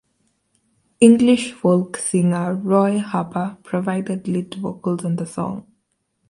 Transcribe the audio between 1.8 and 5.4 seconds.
singer Roy Harper provided lead vocals on the